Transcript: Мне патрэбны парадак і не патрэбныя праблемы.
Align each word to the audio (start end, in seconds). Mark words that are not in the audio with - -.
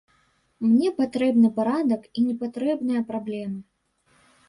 Мне 0.69 0.91
патрэбны 1.01 1.53
парадак 1.59 2.01
і 2.17 2.25
не 2.31 2.35
патрэбныя 2.43 3.01
праблемы. 3.15 3.59